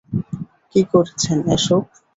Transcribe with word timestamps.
কী 0.71 0.81
করছেন 0.91 1.37
এসব? 1.55 1.81